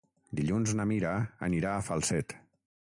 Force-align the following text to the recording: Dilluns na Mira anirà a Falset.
Dilluns 0.39 0.73
na 0.79 0.87
Mira 0.93 1.13
anirà 1.51 1.77
a 1.77 1.87
Falset. 1.93 2.39